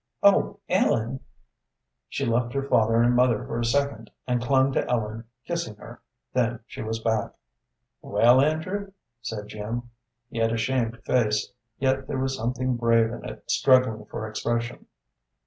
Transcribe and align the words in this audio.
"Oh, 0.23 0.57
Ellen!" 0.67 1.19
She 2.09 2.25
left 2.25 2.53
her 2.53 2.63
father 2.67 3.03
and 3.03 3.15
mother 3.15 3.45
for 3.45 3.59
a 3.59 3.63
second 3.65 4.09
and 4.25 4.41
clung 4.41 4.71
to 4.71 4.89
Ellen, 4.89 5.25
kissing 5.45 5.75
her; 5.75 6.01
then 6.33 6.61
she 6.65 6.81
was 6.81 6.97
back. 6.97 7.35
"Well, 8.01 8.41
Andrew?" 8.41 8.93
said 9.21 9.47
Jim. 9.47 9.91
He 10.31 10.39
had 10.39 10.51
a 10.53 10.57
shamed 10.57 11.03
face, 11.03 11.53
yet 11.77 12.07
there 12.07 12.17
was 12.17 12.35
something 12.35 12.77
brave 12.77 13.11
in 13.11 13.23
it 13.29 13.51
struggling 13.51 14.05
for 14.05 14.27
expression. 14.27 14.87